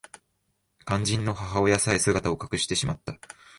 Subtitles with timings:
[0.83, 3.19] 肝心の母親さえ姿を隠してしまった